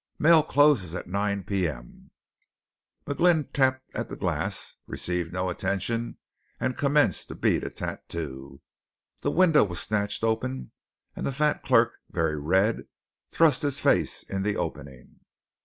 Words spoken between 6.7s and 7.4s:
commenced to